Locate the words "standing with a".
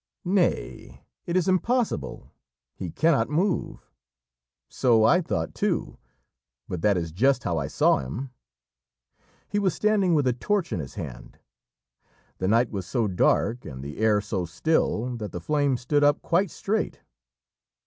9.75-10.33